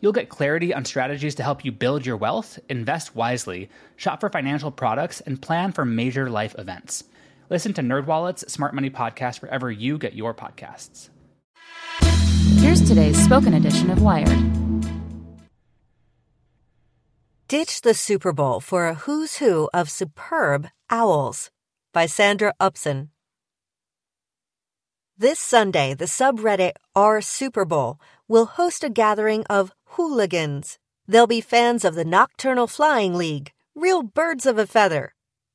[0.00, 4.28] You'll get clarity on strategies to help you build your wealth, invest wisely, shop for
[4.28, 7.04] financial products, and plan for major life events.
[7.48, 11.08] Listen to NerdWallet's Smart Money Podcast wherever you get your podcasts.
[12.60, 14.28] Here's today's spoken edition of Wired.
[17.48, 21.50] Ditch the Super Bowl for a who's who of superb owls
[21.92, 23.10] by Sandra Upson.
[25.16, 30.78] This Sunday, the subreddit r Super Bowl will host a gathering of hooligans.
[31.08, 35.14] They'll be fans of the Nocturnal Flying League, real birds of a feather.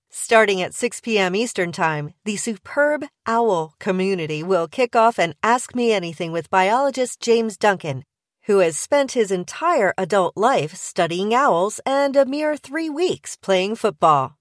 [0.09, 1.35] Starting at 6 p.m.
[1.35, 7.21] Eastern Time, the superb owl community will kick off an Ask Me Anything with biologist
[7.21, 8.03] James Duncan,
[8.45, 13.75] who has spent his entire adult life studying owls and a mere three weeks playing
[13.75, 14.37] football.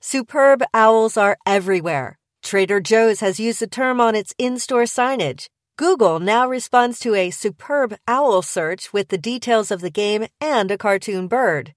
[0.00, 2.18] Superb owls are everywhere.
[2.42, 5.46] Trader Joe's has used the term on its in store signage.
[5.76, 10.70] Google now responds to a superb owl search with the details of the game and
[10.70, 11.74] a cartoon bird.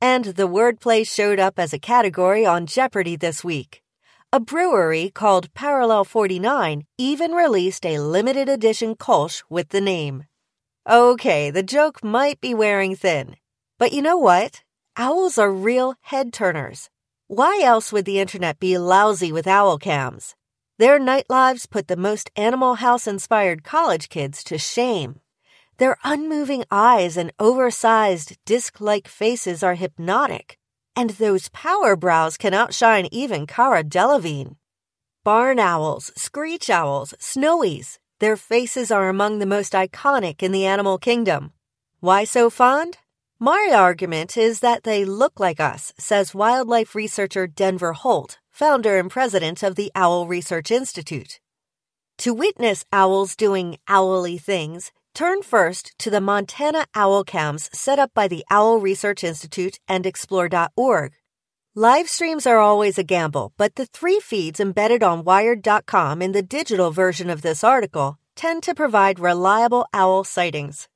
[0.00, 3.82] And the wordplay showed up as a category on Jeopardy this week.
[4.32, 10.26] A brewery called Parallel 49 even released a limited edition Kolsch with the name.
[10.88, 13.34] Okay, the joke might be wearing thin.
[13.80, 14.62] But you know what?
[14.96, 16.88] Owls are real head turners.
[17.26, 20.36] Why else would the internet be lousy with owl cams?
[20.80, 25.20] Their night lives put the most Animal House inspired college kids to shame.
[25.76, 30.56] Their unmoving eyes and oversized, disc like faces are hypnotic,
[30.96, 34.56] and those power brows can outshine even Cara Delevingne.
[35.22, 40.96] Barn owls, screech owls, snowies, their faces are among the most iconic in the animal
[40.96, 41.52] kingdom.
[41.98, 42.96] Why so fond?
[43.38, 49.10] My argument is that they look like us, says wildlife researcher Denver Holt, founder and
[49.10, 51.40] president of the Owl Research Institute.
[52.18, 58.12] To witness owls doing owly things, Turn first to the Montana Owl Cams set up
[58.14, 61.12] by the Owl Research Institute and Explore.org.
[61.74, 66.42] Live streams are always a gamble, but the three feeds embedded on Wired.com in the
[66.58, 70.86] digital version of this article tend to provide reliable owl sightings.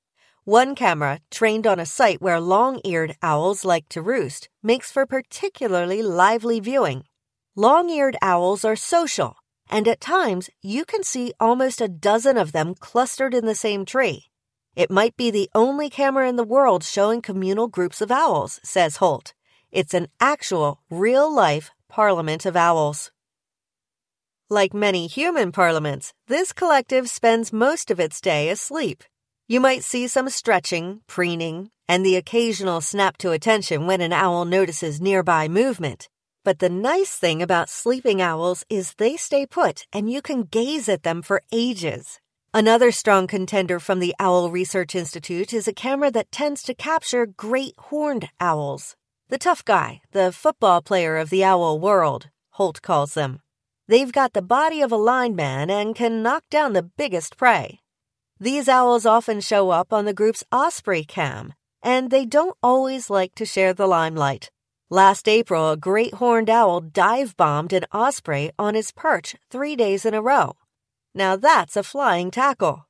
[0.45, 5.07] One camera, trained on a site where long eared owls like to roost, makes for
[5.07, 7.05] particularly lively viewing.
[7.57, 9.37] Long eared owls are social
[9.71, 13.85] and at times you can see almost a dozen of them clustered in the same
[13.85, 14.27] tree.
[14.77, 18.97] It might be the only camera in the world showing communal groups of owls, says
[18.97, 19.35] Holt.
[19.71, 23.11] It's an actual, real life parliament of owls.
[24.51, 29.05] Like many human parliaments, this collective spends most of its day asleep.
[29.49, 34.45] You might see some stretching, preening, and the occasional snap to attention when an owl
[34.45, 36.09] notices nearby movement.
[36.45, 40.91] But the nice thing about sleeping owls is they stay put and you can gaze
[40.91, 42.21] at them for ages.
[42.53, 47.25] Another strong contender from the Owl Research Institute is a camera that tends to capture
[47.25, 48.95] great horned owls.
[49.31, 53.41] The tough guy, the football player of the owl world, Holt calls them.
[53.89, 57.81] They've got the body of a lineman and can knock down the biggest prey.
[58.39, 63.35] These owls often show up on the group's Osprey cam, and they don't always like
[63.37, 64.51] to share the limelight.
[64.95, 70.07] Last April, a great horned owl dive bombed an osprey on his perch three days
[70.07, 70.55] in a row.
[71.13, 72.87] Now that's a flying tackle.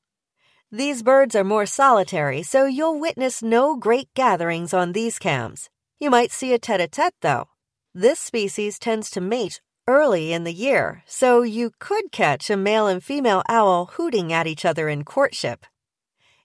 [0.71, 5.71] These birds are more solitary, so you'll witness no great gatherings on these cams.
[5.99, 7.49] You might see a tete a tete, though.
[7.95, 12.87] This species tends to mate early in the year, so you could catch a male
[12.87, 15.65] and female owl hooting at each other in courtship.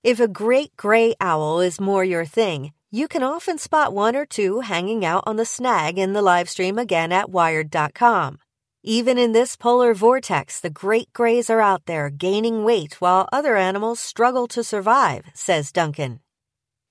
[0.06, 4.25] If a great gray owl is more your thing, you can often spot one or
[4.25, 8.39] two hanging out on the snag in the live stream again at Wired.com.
[8.83, 13.57] Even in this polar vortex, the great grays are out there gaining weight while other
[13.57, 16.21] animals struggle to survive, says Duncan.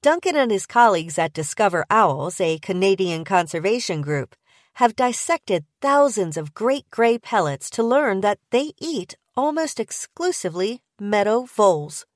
[0.02, 4.36] Duncan and his colleagues at Discover Owls, a Canadian conservation group,
[4.74, 11.46] have dissected thousands of great gray pellets to learn that they eat almost exclusively meadow
[11.46, 12.06] voles.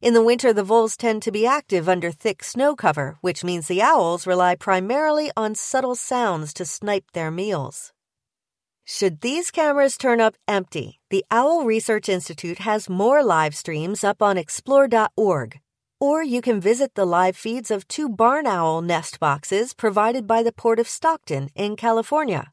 [0.00, 3.68] In the winter, the voles tend to be active under thick snow cover, which means
[3.68, 7.92] the owls rely primarily on subtle sounds to snipe their meals.
[8.82, 14.22] Should these cameras turn up empty, the Owl Research Institute has more live streams up
[14.22, 15.60] on explore.org.
[16.00, 20.42] Or you can visit the live feeds of two barn owl nest boxes provided by
[20.42, 22.52] the Port of Stockton in California.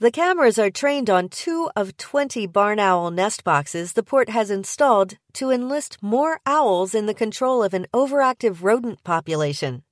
[0.00, 4.50] The cameras are trained on two of 20 barn owl nest boxes the port has
[4.50, 9.82] installed to enlist more owls in the control of an overactive rodent population.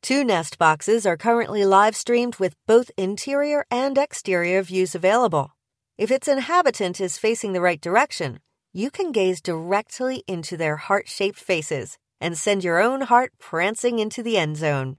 [0.00, 5.56] Two nest boxes are currently live streamed with both interior and exterior views available.
[5.96, 8.38] If its inhabitant is facing the right direction,
[8.72, 13.98] you can gaze directly into their heart shaped faces and send your own heart prancing
[13.98, 14.98] into the end zone.